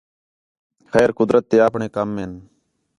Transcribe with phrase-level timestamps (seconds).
[0.91, 2.31] خیر قدرت تے آپݨے کَم ہِن